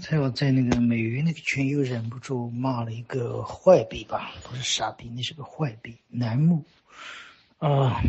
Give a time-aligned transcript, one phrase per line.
[0.00, 6.64] 才我在那个美云那个群又忍不住骂了一个坏逼吧，不是傻逼，那是个坏逼，楠木，
[7.58, 8.02] 啊，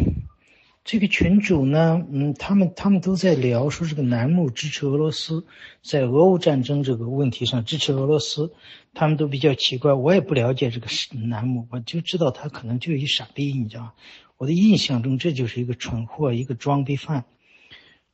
[0.83, 5.45] 这个群主呢，嗯，他们他们都在聊说这个楠木支持俄罗斯，
[5.83, 8.53] 在俄乌战争这个问题上支持俄罗斯，
[8.93, 10.87] 他们都比较奇怪，我也不了解这个
[11.27, 13.93] 楠木，我就知道他可能就一傻逼，你知道吗，
[14.37, 17.25] 我的印象中这就是一个蠢货，一个装逼犯。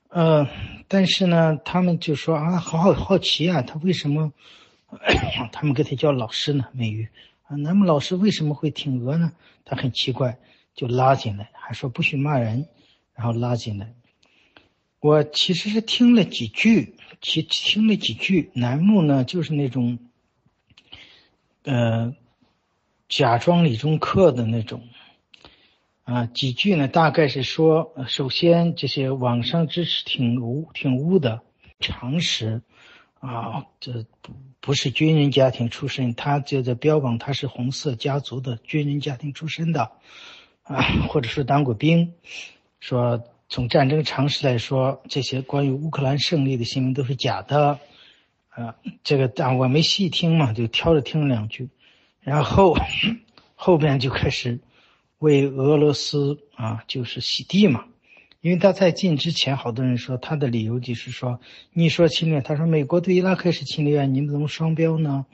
[0.10, 0.48] 呃，
[0.88, 4.32] 但是呢，他们就说啊，好好好奇啊，他为什么？
[5.52, 6.66] 他们给他叫老师呢？
[6.72, 7.10] 美玉
[7.44, 9.34] 啊，那么老师为什么会挺俄呢？
[9.66, 10.38] 他很奇怪，
[10.74, 12.68] 就拉进来，还说不许骂人，
[13.14, 13.94] 然后拉进来。
[15.02, 20.00] 我其实是听了几句，其听了几句，楠木呢就是那种，
[21.64, 22.16] 呃，
[23.10, 24.82] 假装理中客的那种。
[26.08, 26.88] 啊，几句呢？
[26.88, 31.42] 大概是说，首先这些网上支持挺污、挺污的
[31.82, 32.62] 常识，
[33.20, 34.32] 啊，这不
[34.62, 39.92] 不是军人家庭出身，他就在标榜他是红色家族的军人家庭出身的，
[40.64, 42.14] 啊，或者说当过兵，
[42.80, 47.80] 说从战争常识来说，这些关于乌克兰胜利的新闻都是假的，
[48.48, 51.68] 啊，这个但我没细听嘛，就挑着听了两句，
[52.22, 52.78] 然后
[53.56, 54.62] 后边就开始。
[55.20, 57.86] 为俄罗斯啊，就是洗地嘛，
[58.42, 61.40] 因为他在进之前，好多人说他的理由就是说，
[61.74, 65.26] 你说侵略，他说美国对伊拉克是侵略，你们怎么双标呢？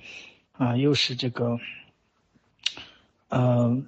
[0.53, 1.59] 啊，又是这个，
[3.27, 3.83] 呃，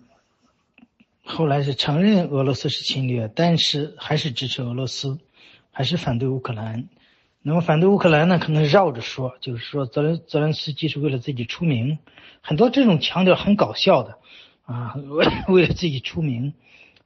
[1.23, 5.17] 后来是承认俄罗斯是侵略，但是还是支持俄罗斯，
[5.71, 6.89] 还是反对乌克兰。
[7.41, 11.99] 那么反对乌克兰呢，可能绕着说，就是说泽连泽连斯基是为了自己出名，
[12.41, 14.17] 很多这种强调很搞笑的。
[14.65, 16.53] 啊，为 为了自己出名，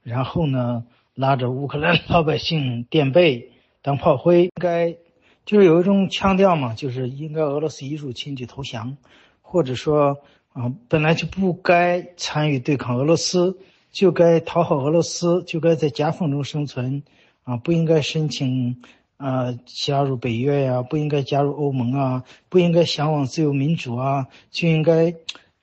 [0.02, 0.82] 然后呢，
[1.14, 3.52] 拉着乌克兰老百姓垫背
[3.82, 4.96] 当炮灰，应该
[5.44, 8.96] 就是有一种腔调嘛，就是应该俄罗斯一入侵就投降，
[9.42, 10.16] 或者说
[10.54, 13.58] 啊，本来就不该参与对抗俄罗斯，
[13.92, 17.02] 就该讨好俄罗斯，就该在夹缝中生存，
[17.44, 18.82] 啊，不应该申请
[19.18, 25.14] 啊加入北约呀，不应该加入欧盟啊，不应该向往自由民主啊，就应该。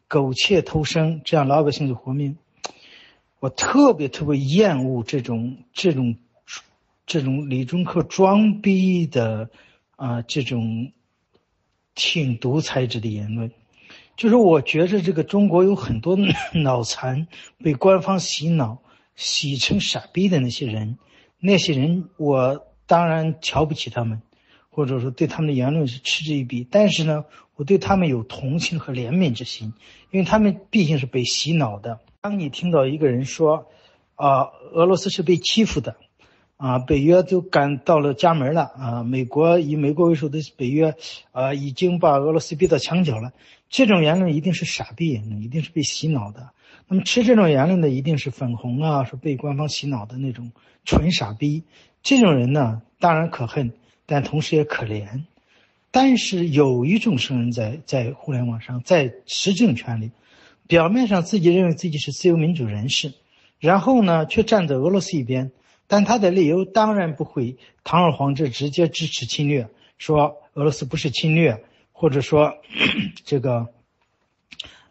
[0.07, 2.38] 苟且偷生，这样老百姓就活命。
[3.40, 6.16] 我特别特别厌恶这种这种
[7.06, 9.50] 这种李中科装逼的
[9.95, 10.91] 啊，这种
[11.94, 13.51] 挺独裁者的言论。
[14.16, 16.18] 就是我觉着这个中国有很多
[16.63, 17.28] 脑残
[17.59, 18.81] 被官方洗脑
[19.16, 20.97] 洗成傻逼的那些人，
[21.39, 24.22] 那些人我当然瞧不起他们。
[24.77, 29.73] 或者说对他们的言论是嗤之以鼻，但是呢，我对他们有同情和怜悯之心，
[30.11, 31.99] 因为他们毕竟是被洗脑的。
[32.21, 33.65] 当你听到一个人说，
[34.13, 35.95] 啊，俄罗斯是被欺负的，
[36.57, 40.94] 啊，北约都赶到了家门了，啊，美国以美国为首的北约，
[41.31, 43.33] 啊，已经把俄罗斯逼到墙角了，
[43.69, 46.51] 这种言论一定是傻逼言论，一定是被洗脑的。
[46.88, 50.51] 那么吃这种言论的一定是粉红啊，是被官方洗脑的那种
[50.85, 51.63] 纯傻逼。
[52.03, 53.73] 这种人呢，当然可恨。
[54.09, 55.23] 但同时也可怜，
[55.91, 60.12] 但是有一种声音在在互联网上，在执政权里，
[60.66, 63.13] 表面上自己认为自己是自由民主人士，
[63.59, 65.51] 然后呢却站在俄罗斯一边，
[65.88, 72.53] 但他的理由当然不会堂而皇之直接支持侵略，说俄罗斯不是侵略，或者说
[73.25, 73.68] 这个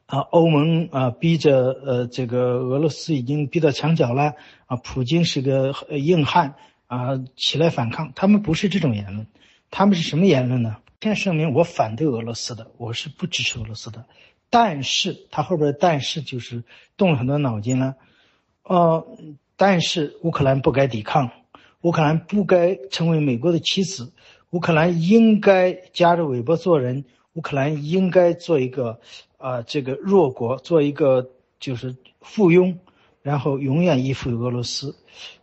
[0.04, 4.34] 啊欧盟啊逼着呃这个俄罗斯已经逼到墙角了
[4.66, 6.54] 啊，普京是个硬汉。
[6.86, 8.12] 啊，起来反抗！
[8.14, 9.26] 他们不是这种言论，
[9.70, 10.76] 他们是什么言论呢？
[11.00, 14.04] 先声明，我反对俄罗斯的，我是不支持俄罗斯的。
[14.50, 16.64] 但是他后边但是就是
[16.96, 17.94] 动了很多脑筋了。
[18.62, 19.06] 呃，
[19.56, 21.30] 但是乌克兰不该抵抗，
[21.82, 24.12] 乌克兰不该成为美国的棋子，
[24.50, 27.04] 乌克兰应该夹着尾巴做人，
[27.34, 29.00] 乌克兰应该做一个
[29.38, 31.30] 啊这个弱国，做一个
[31.60, 32.76] 就是附庸。
[33.26, 34.94] 然后永远依附于俄罗斯，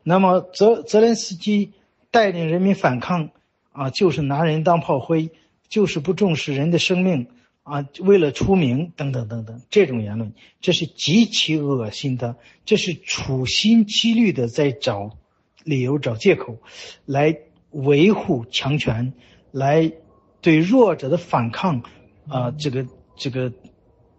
[0.03, 1.73] 那么泽泽连斯基
[2.11, 3.31] 带领人民反抗
[3.73, 5.31] 啊，就是拿人当炮灰，
[5.67, 7.27] 就是不重视人的生命
[7.63, 10.31] 啊，为了出名等等等等，这种言论，
[10.61, 15.17] 这是极其恶心的，这是处心积虑的在找
[15.65, 16.59] 理由、找借口，
[17.05, 17.37] 来
[17.71, 19.11] 维护强权，
[19.51, 19.91] 来
[20.39, 21.83] 对弱者的反抗
[22.29, 22.87] 啊，这个
[23.17, 23.51] 这个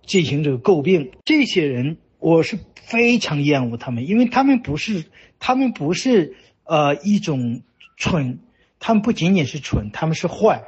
[0.04, 1.96] 进行这个诟病，这些人。
[2.24, 5.04] 我是非常厌恶他们，因为他们不是，
[5.38, 7.60] 他们不是呃一种
[7.98, 8.38] 蠢，
[8.80, 10.64] 他们不仅仅是蠢，他们是坏。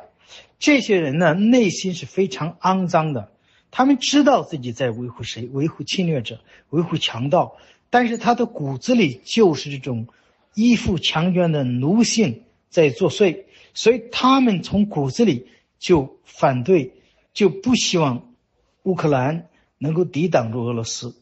[0.58, 3.32] 这些人呢，内心是非常肮脏的，
[3.70, 7.56] 他们知道自己在维护谁，维护侵略者，维护强盗，
[7.88, 10.08] 但是他的骨子里就是这种
[10.53, 15.47] 依附强权的奴性在作祟，所以他们从骨子里
[15.79, 16.93] 就反对，
[17.32, 18.35] 就不希望
[18.82, 19.49] 乌克兰
[19.79, 21.17] 能够抵挡住俄罗斯。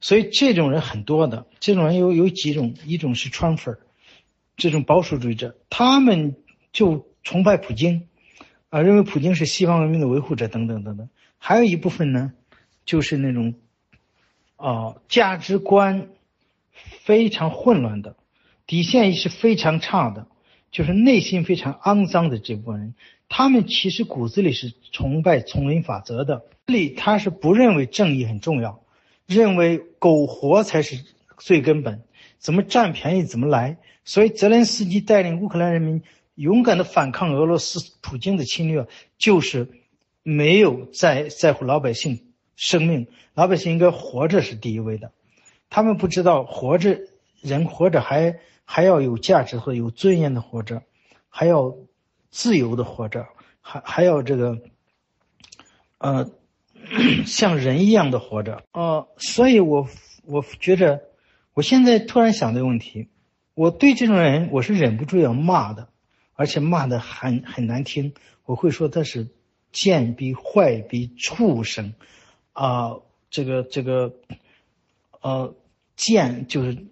[0.00, 3.78] 所以这种人很多的，这种人有有几种，一种是川粉
[4.56, 6.36] 这种保守主义者，他们
[6.72, 8.08] 就崇拜普京，
[8.68, 11.08] 啊，认为普京是西方文明的维护者等等等等。
[11.38, 12.32] 还有一部分呢，
[12.84, 13.54] 就是那种，
[14.56, 16.08] 啊，价值观
[17.02, 18.16] 非常混乱的，
[18.66, 20.26] 底线意识非常差的，
[20.70, 22.94] 就是内心非常肮脏的这部分人，
[23.28, 28.83] 他们其实骨子里是崇拜丛林法则的，里他是不认为正义很重要。
[29.26, 31.02] 认为苟活才是
[31.38, 32.02] 最根本，
[32.38, 33.78] 怎么占便宜怎么来。
[34.04, 36.02] 所以泽连斯基带领乌克兰人民
[36.34, 38.86] 勇敢的反抗俄罗斯普京的侵略，
[39.16, 39.68] 就是
[40.22, 45.10] 没有在在乎老百姓生命，老百姓应该活着是第一位的。
[45.70, 47.00] 他们不知道活着
[47.40, 50.82] 人活着还还要有价值和有尊严的活着，
[51.30, 51.74] 还要
[52.30, 53.26] 自由的活着，
[53.62, 54.58] 还还要这个，
[55.98, 56.30] 呃。
[57.26, 59.88] 像人一样的活着，呃，所以我
[60.24, 61.00] 我觉着，
[61.52, 63.08] 我现在突然想这个问题，
[63.54, 65.88] 我对这种人我是忍不住要骂的，
[66.34, 68.12] 而且骂的很很难听，
[68.44, 69.28] 我会说他是
[69.72, 71.94] 贱逼坏逼畜生，
[72.52, 72.96] 啊，
[73.30, 74.14] 这个这个，
[75.20, 75.54] 呃，
[75.96, 76.86] 贱就是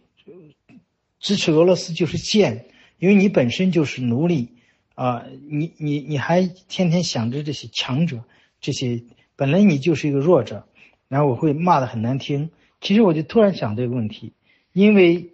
[1.20, 2.66] 支持俄罗斯就是贱，
[2.98, 4.48] 因为你本身就是奴隶，
[4.94, 8.22] 啊，你你你还天天想着这些强者
[8.60, 9.02] 这些。
[9.42, 10.68] 本来你就是一个弱者，
[11.08, 12.52] 然后我会骂的很难听。
[12.80, 14.34] 其实我就突然想这个问题，
[14.72, 15.30] 因为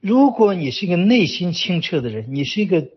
[0.00, 2.88] 如果你是一个内心清澈的人，你是一个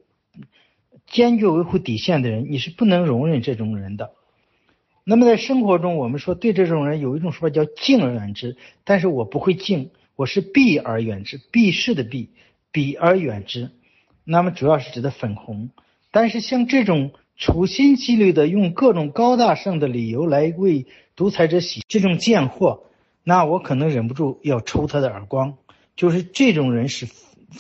[1.08, 4.12] 坚决维护底线的人，你是不能容忍这种人的。
[5.04, 8.56] 那么在生活中，我们说对这种人有一种说法叫敬而远之，
[8.86, 12.30] 但是我不会敬，我是避而远之，避世的避，
[12.72, 13.72] 避而远之。
[14.24, 15.70] 那么主要是指的粉红，
[16.12, 17.12] 但是像这种。
[17.38, 20.86] 处心积虑的用各种高大上的理由来为
[21.16, 22.84] 独裁者洗这种贱货，
[23.24, 25.58] 那我可能忍不住要抽他的耳光。
[25.96, 27.08] 就是这种人是，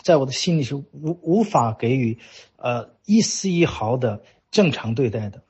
[0.01, 0.85] 在我的心里是无
[1.21, 2.17] 无法给予，
[2.57, 5.43] 呃一丝一毫的正常对待的。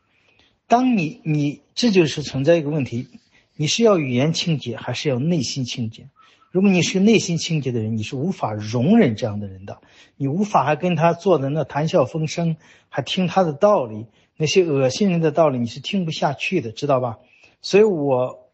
[0.67, 3.07] 当你你这就是存在一个问题，
[3.55, 6.09] 你是要语言清洁还是要内心清洁？
[6.55, 9.81] 如果你是内心清洁的人，你是无法容忍这样的人的，
[10.15, 12.55] 你无法还跟他坐在那谈笑风生，
[12.87, 14.05] 还听他的道理，
[14.37, 17.17] 那些恶心人的道理你是听不下去的，知道吧？
[17.61, 18.47] 所以，我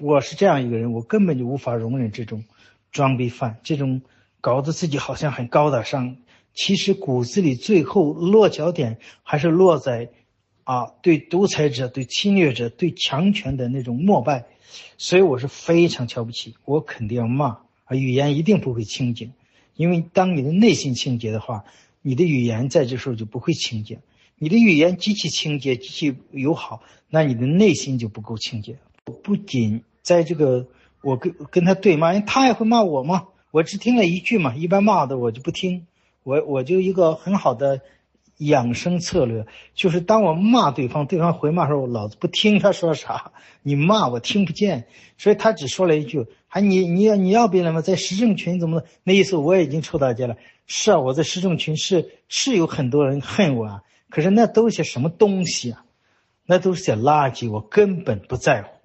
[0.00, 2.44] 我是这样一个人，我根本就无法容忍这种
[2.92, 4.02] 装逼犯，这种
[4.40, 6.18] 搞得自己好像很高大上，
[6.54, 10.10] 其实骨子里最后落脚点还是落在
[10.62, 14.46] 啊对独裁者、对侵略者、对强权的那种膜拜。
[14.98, 19.30] 所以我是非常瞧不起，我肯定要骂，而语言一定不会清洁，
[19.74, 21.64] 因为当你的内心清洁的话，
[22.02, 24.00] 你的语言在这时候就不会清洁。
[24.38, 28.76] 你的语言极其清洁、极其友好，那你的内心就不够清洁。
[29.22, 30.66] 不仅在这个
[31.02, 35.86] 我跟跟他对骂，因为他也会骂我嘛，我只听了一句嘛，一般骂的我就不听，
[36.22, 37.80] 我我就一个很好的。
[38.38, 44.86] 养生策略就是，当我骂对方，对方回骂的时候，老子不听他说啥，你骂我听不见，
[45.16, 47.80] 所以他只说了一句：“还你你要你要别人吗？
[47.80, 50.36] 在时政群怎么那意思我已经臭大街了。
[50.66, 55.84] 是啊，我在时政群是是有很多人恨我啊，可是那都是些什么东西啊？
[56.44, 58.75] 那都是些垃圾，我根本不在乎。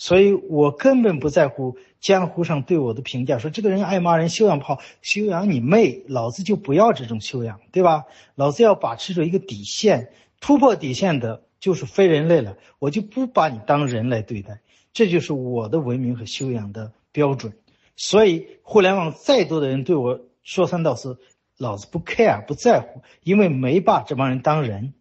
[0.00, 6.04] 所以我根本不在乎江湖上对我的评价，说这个人爱骂人，修养不好，修养你妹！
[6.06, 8.04] 老子就不要这种修养，对吧？
[8.36, 14.60] 老子要把持着一个底线，突破底线的就是非人类了，我就不把你当人来对待，
[14.92, 17.54] 这就是我的文明和修养的标准。
[17.96, 21.18] 所以互联网再多的人对我说三道四，
[21.56, 24.94] 老子不 care 不在乎，因为没把这帮人当人。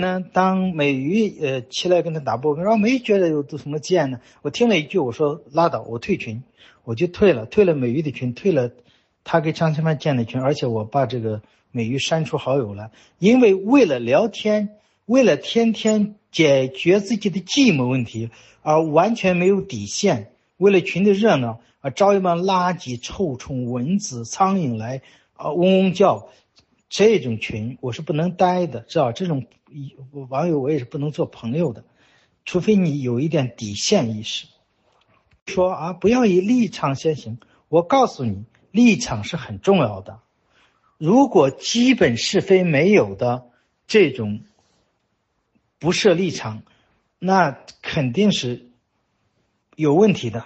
[0.00, 0.24] 呢？
[0.32, 4.20] 当美鱼呃起来跟他打波，然后没觉得有什么贱呢？
[4.42, 6.42] 我听了一句，我说拉倒，我退群，
[6.84, 8.70] 我就退了，退了美鱼的群，退了
[9.24, 14.70] 他跟张千帆建的群，而且我把这个美鱼删除好友了，因为为了聊天，
[15.04, 18.30] 为了天天解决自己的寂寞问题
[18.62, 25.02] 而完全没有底线，为了群的热闹而招一帮垃圾、臭虫、蚊子、苍蝇来
[25.34, 26.28] 啊嗡嗡叫。
[26.88, 29.46] 这种群我是不能待的，知道这种
[30.12, 31.84] 网友我也是不能做朋友的，
[32.44, 34.46] 除非你有一点底线意识。
[35.46, 37.38] 说啊，不要以立场先行。
[37.68, 40.20] 我告诉你，立场是很重要的。
[40.98, 43.50] 如果基本是非没有的
[43.86, 44.40] 这种
[45.78, 46.62] 不设立场，
[47.18, 48.70] 那肯定是
[49.74, 50.44] 有问题的。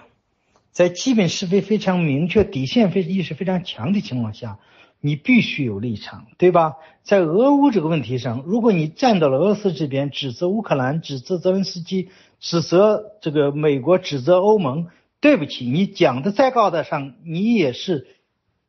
[0.71, 4.59] 在基本是非非常明确、底线非意识非常强的情况下。
[5.03, 6.75] 你必须有立场，对吧？
[7.01, 14.89] 在俄乌这个问题上，如果你站到了俄罗斯这边，指责乌克兰，指责泽连斯基，指责这个美国，指责欧盟，
[15.19, 18.05] 对不起，你讲的再高大上，你也是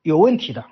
[0.03, 0.65] 有问题的，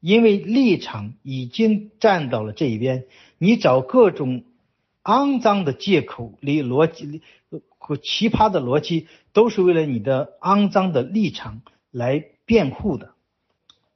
[0.00, 3.04] 因为立场已经站到了这一边，
[3.36, 4.44] 你找各种
[5.04, 7.20] 肮脏的借口、离逻辑
[7.76, 13.10] 和奇葩的逻辑，都是为了你的肮脏的立场来辩护的，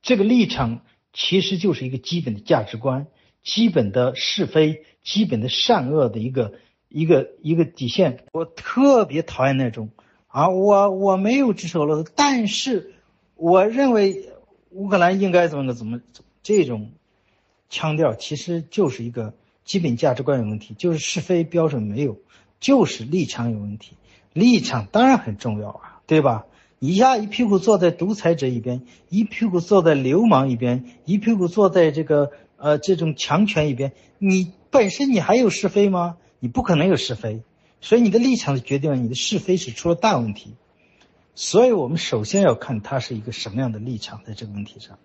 [0.02, 0.82] 这个立场。
[1.18, 3.06] 其实就是一个基本的价值观、
[3.42, 6.52] 基本的是非、基本的善恶的一个
[6.90, 8.26] 一个一个底线。
[8.32, 9.88] 我特别讨厌那种
[10.26, 12.92] 啊，我我没有支持俄罗斯，但是
[13.35, 14.28] 我认为
[14.70, 16.92] 乌克兰应该怎么怎么怎么这种
[17.70, 19.32] 腔调，其实就是一个
[19.64, 22.18] 基本价值观有问题，就是是非标准没有，
[22.61, 23.96] 就是立场有问题。
[24.35, 26.44] 立场当然很重要啊，对吧？
[26.78, 33.92] 一下一屁股坐在独裁者一边，一屁股坐在流氓一边，一屁股坐在这个呃这种强权一边。
[34.18, 36.18] 你本身你还有是非吗？
[36.38, 37.40] 你不可能有是非，
[37.80, 40.54] 所以你的立场决定了你的是非是出了大问题。
[41.35, 44.99] 所以我们首先要看他是一个什么样的立场在这个问题上，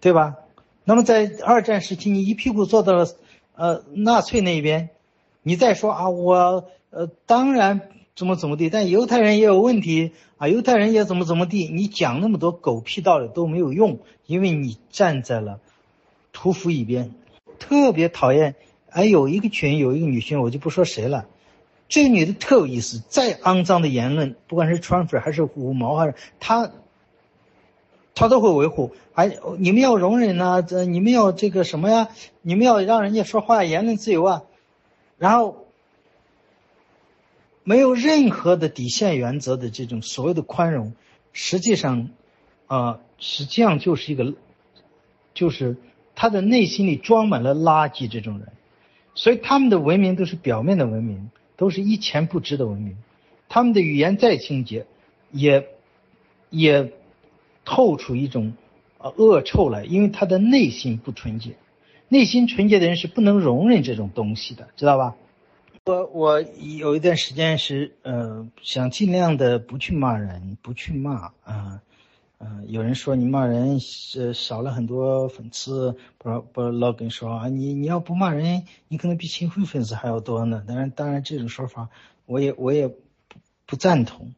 [0.00, 0.36] 对吧？
[0.84, 3.08] 那么在二战时期，你一屁股坐到了
[3.56, 4.90] 呃纳粹那边，
[5.42, 7.88] 你再说啊我呃当然。
[8.16, 8.70] 怎么怎么地？
[8.70, 10.46] 但犹太人也有问题啊！
[10.46, 11.66] 犹太人也怎么怎么地？
[11.66, 15.58] 你讲那么多狗屁道理都没有用，因为你站在了
[16.32, 17.12] 屠夫一边。
[17.58, 18.54] 特别讨厌，
[18.88, 21.26] 哎，有一个群有一个女性，我就不说谁了。
[21.88, 26.70] 这个女的特有意思，再肮脏的言论，不管是川粉还是五毛，还是她，
[28.14, 28.92] 她都会维护。
[29.14, 32.10] 哎，你们要容忍呐，这你们要这个什么呀？
[32.42, 34.42] 你们要让人家说话，言论自由啊。
[35.18, 35.63] 然后。
[37.64, 40.92] 没有任何的底线原则的这种所谓的宽容，
[41.32, 42.10] 实际上，
[42.66, 44.34] 啊，实际上就是一个，
[45.32, 45.76] 就是
[46.14, 48.08] 他的内心里装满了垃圾。
[48.08, 48.48] 这种人，
[49.14, 52.98] 所以他们的文明都是表面的文明，都是一钱不值的文明。
[53.48, 54.86] 他们的语言再清洁，
[55.30, 55.66] 也
[56.50, 56.92] 也
[57.64, 58.52] 透出一种
[58.98, 61.52] 呃恶臭来，因为他的内心不纯洁。
[62.08, 65.16] 内心纯洁的人是不能容忍这种东西的，知道吧？
[65.86, 71.82] 我我有一段时间是呃想尽量的不去骂人，不去骂啊，
[72.38, 80.64] 嗯，有人说你骂人是少了很多粉丝，不不老跟说啊，你你要不骂人，你可能比秦桧粉丝还要多呢。
[80.66, 81.90] 当然当然这种说法
[82.24, 82.96] 我也我也不
[83.66, 84.32] 不赞同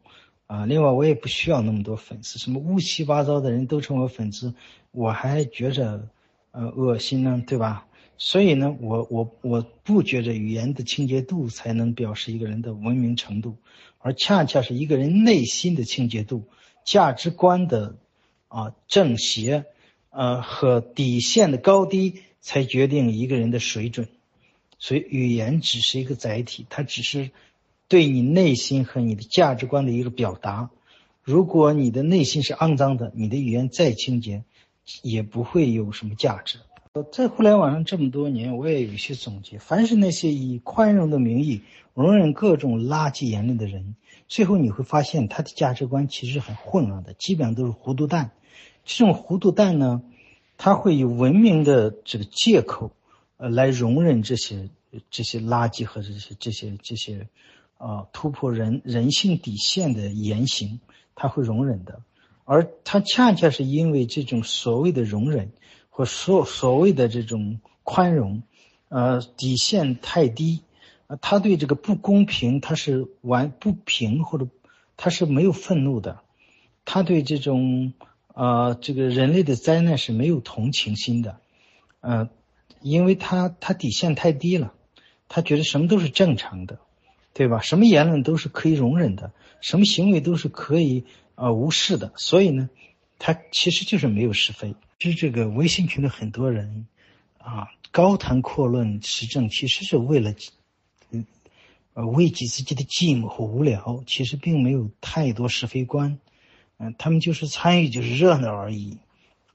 [0.49, 0.67] 啊。
[0.67, 4.53] 另外我也不需要那么多粉丝，什么乌七八糟的人都成为粉丝，
[4.91, 6.09] 我还觉着
[6.51, 7.87] 呃恶心呢，对吧？
[8.19, 13.57] 所以呢，我我我不觉着语言的清洁度才能表示一个人的文明程度，
[13.99, 16.45] 而恰恰是一个人内心的清洁度、
[16.85, 17.97] 价值观的
[18.49, 19.67] 啊正邪，
[20.09, 24.09] 呃和底线的高低，才决定一个人的水准。
[24.79, 27.31] 所以语言只是一个载体，它只是
[27.89, 30.71] 对你内心和你的价值观的一个表达。
[31.23, 34.45] 如果你的内心是肮脏的，你的语言再清洁，
[35.03, 36.59] 也不会有什么价值。
[37.03, 39.59] 在互联网上这么多年，我也有一些总结。
[39.59, 41.63] 凡是那些以宽容的名义
[41.95, 43.97] 容忍各种垃圾言论的人，
[44.29, 48.31] 最后你会发现他的价值观其实很混乱的，基本上都是糊涂蛋。
[48.85, 50.03] 这种糊涂蛋呢，
[50.57, 52.93] 他会以文明的这个借口，
[53.37, 54.71] 呃，来容忍这些
[55.11, 57.29] 这些垃圾和这些这些这些，
[57.79, 60.81] 啊，突破人人性底线的言行，
[61.15, 62.01] 他会容忍的。
[62.45, 65.51] 而他恰恰是因为这种所谓的容忍。
[65.97, 68.43] 或所所谓的这种宽容，
[68.91, 70.61] 呃，底线太低，
[71.07, 74.47] 啊，他对这个不公平他是完不平或者
[74.99, 76.21] 他是没有愤怒的，
[76.85, 77.95] 他对这种
[78.35, 81.39] 呃这个人类的灾难是没有同情心的，
[82.01, 82.29] 呃，
[82.83, 84.75] 因为他他底线太低了，
[85.31, 86.79] 他觉得什么都是正常的，
[87.33, 87.63] 对吧？
[87.63, 92.69] 什么言论都是可以容忍的，什么行为都是可以呃无视的，所以呢，
[93.19, 94.75] 他其实就是没有是非。
[94.99, 96.87] 其实这个微信群的很多人，
[97.37, 100.35] 啊，高谈阔论时政，其实是为了，
[101.11, 101.27] 嗯，
[101.93, 106.19] 呃，慰藉自己的寂寞和无聊，其实并没有太多是非观，
[106.79, 108.97] 嗯，他们就是参与，就是热闹而已，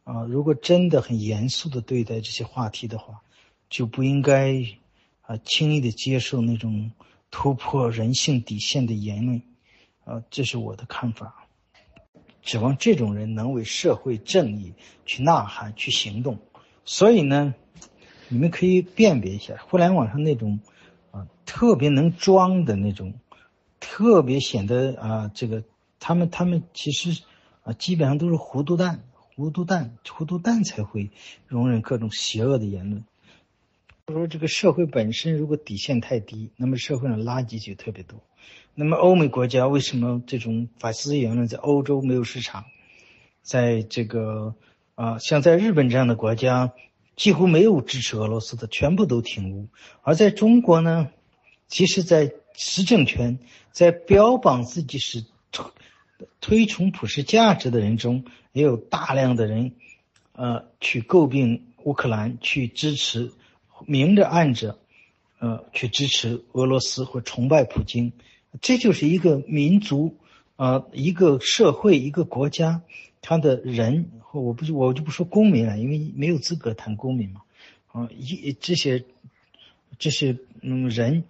[0.03, 3.21] 啊，如果真的很严肃的对待这些话题的话，
[3.67, 4.63] 就不应该，
[5.21, 6.91] 啊，轻易的接受那种
[7.31, 9.41] 突破人性底线的言论，
[10.03, 11.40] 啊，这是我的看法。
[12.41, 14.73] 指望这种人能为社会正义
[15.05, 16.39] 去呐喊、去行动，
[16.85, 17.53] 所以呢，
[18.29, 20.59] 你们可以辨别一下互联网上那种
[21.11, 23.13] 啊特别能装的那种，
[23.79, 25.63] 特别显得啊这个
[25.99, 27.21] 他们他们其实
[27.63, 31.11] 啊基本上都是糊涂蛋，糊涂蛋，糊涂蛋才会
[31.47, 33.03] 容忍各种邪恶的言论。
[34.07, 38.19] 说这个社会本身如果底线太低，那么社会上垃圾就特别多。
[38.73, 42.65] 那么欧美国家为什么这种法西斯言论在欧洲没有市场？
[43.41, 44.55] 在这个
[44.95, 46.73] 啊，像在日本这样的国家，
[47.15, 49.67] 几乎没有支持俄罗斯的，全部都挺乌。
[50.03, 51.09] 而在中国呢，
[51.67, 53.39] 其实，在执政权
[53.71, 55.65] 在标榜自己是推
[56.39, 59.73] 推崇普世价值的人中，也有大量的人，
[60.33, 63.31] 呃，去诟病乌克兰，去支持，
[63.87, 64.77] 明着暗着，
[65.41, 68.13] 呃，去支持俄罗斯或崇拜普京。
[68.61, 70.17] 这就是一个民族，
[70.55, 72.83] 啊，一个社会，一个国家。
[73.21, 77.41] 他的人，或我不我就不说公民了，因为没有资格谈公民嘛。
[77.87, 79.03] 啊，一这些
[79.97, 81.23] 这些嗯人，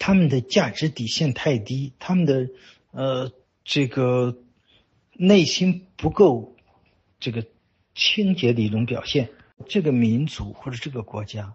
[0.00, 2.48] 他们的价值底线太低，他们的
[2.90, 3.30] 呃
[3.64, 4.36] 这个
[5.12, 6.56] 内心不够
[7.20, 7.46] 这个
[7.94, 9.30] 清洁的一种表现。
[9.68, 11.54] 这个民族或者这个国家，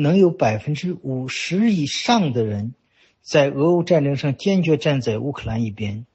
[0.00, 2.74] 能有百分之五十以上的人
[3.20, 6.06] 在俄乌战争上坚决站在乌克兰一边。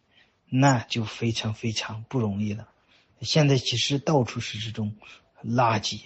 [0.56, 2.68] 那就非常非常不容易了。
[3.22, 4.94] 现在其实到处是这种
[5.44, 6.00] 垃圾，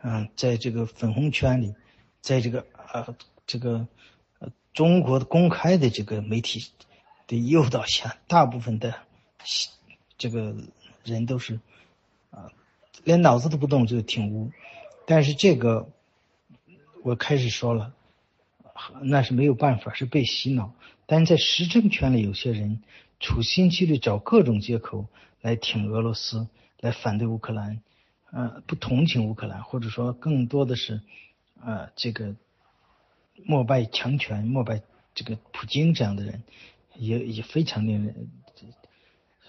[0.00, 1.74] 嗯，在这个粉红圈里，
[2.22, 3.14] 在这个呃
[3.46, 3.86] 这个
[4.38, 6.70] 呃中国的公开的这个媒体
[7.26, 8.94] 的诱导下，大部分的
[10.16, 10.56] 这个
[11.04, 11.60] 人都是
[12.30, 12.50] 啊
[13.04, 14.50] 连脑子都不动就挺污。
[15.04, 15.86] 但是这个
[17.06, 17.94] 我开始说了，
[19.02, 20.72] 那是没有办法，是被洗脑。
[21.06, 22.82] 但在实政圈里，有些人。
[23.18, 25.06] 处心积虑找各种借口
[25.40, 26.48] 来挺俄罗斯，
[26.80, 27.80] 来反对乌克兰，
[28.30, 31.00] 呃，不同情乌克兰，或者说更多的是，
[31.64, 32.36] 呃，这个
[33.46, 34.82] 膜拜强权、膜拜
[35.14, 36.42] 这个普京这样的人，
[36.94, 38.30] 也也非常令人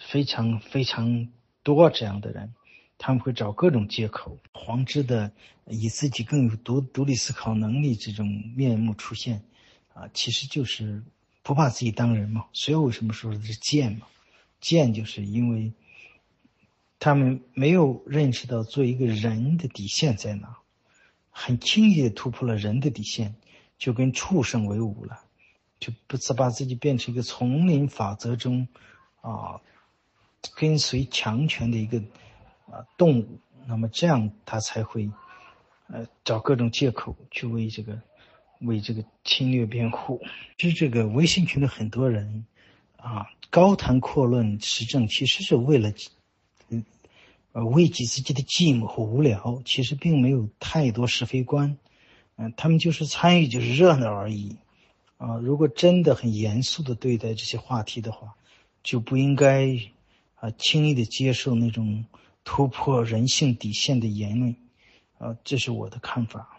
[0.08, 1.28] 非常非常
[1.62, 2.54] 多这样的人，
[2.98, 5.32] 他们会找各种借口，黄之的
[5.66, 9.44] 以自己更有独独立思考能力这种面目出现，
[9.94, 11.04] 啊，其实就是。
[11.44, 12.46] 不把自己当人嘛？
[12.52, 14.08] 所以为什么说是贱嘛？
[14.60, 15.72] 贱就是因为
[17.00, 20.58] 他们没有认识到做一个人的底线在哪，
[21.30, 23.34] 很轻易的突破了人的底线，
[23.78, 25.22] 就跟畜生为伍了，
[25.80, 28.68] 就不是把自己变成一个丛林法则中
[29.22, 29.62] 啊
[30.54, 32.04] 跟随强权的一个
[32.72, 33.40] 啊动物。
[33.66, 35.10] 那么这样他才会
[35.88, 38.00] 呃找各种借口去为这个。
[38.62, 40.20] 为这个侵略辩护，
[40.58, 42.44] 其实这个微信群的很多人，
[42.96, 45.94] 啊，高谈阔论时政，其实是为了，
[46.70, 46.84] 嗯，
[47.52, 51.78] 呃，慰藉自己的寂寞和无聊，其实并没有太多是非观，
[52.38, 54.56] 嗯，他们就是参与，就是热闹而已，
[55.18, 58.34] 啊，如果真的很严肃的对待这些话题的话，
[58.82, 59.68] 就不应该，
[60.34, 62.04] 啊，轻易的接受那种
[62.50, 64.56] 突破人性底线的言论，
[65.18, 66.57] 啊，这是我的看法。